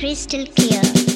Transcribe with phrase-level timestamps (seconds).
[0.00, 1.09] crystal clear.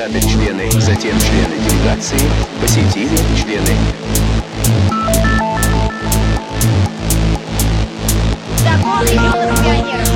[0.00, 2.18] Кандидаты, члены, затем члены делегации
[2.58, 3.76] посетили члены.
[8.56, 10.08] Закон юных пионеров.